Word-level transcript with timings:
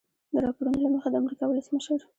د 0.33 0.35
راپورونو 0.45 0.77
له 0.83 0.89
مخې 0.93 1.09
د 1.11 1.15
امریکا 1.21 1.43
ولسمشر 1.47 1.99